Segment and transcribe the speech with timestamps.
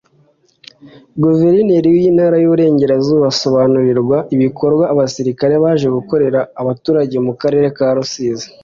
[1.23, 8.47] Guverineri w’Intara y’Uburengerazuba asobanurirwa ibikorwa abasirikare baje gukorera abaturage mu karere ka Rusizi